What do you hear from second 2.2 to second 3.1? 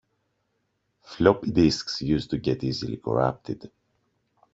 to get easily